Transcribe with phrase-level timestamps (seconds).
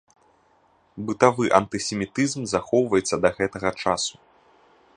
[1.09, 4.15] Бытавы антысемітызм захоўваецца да гэтага часу.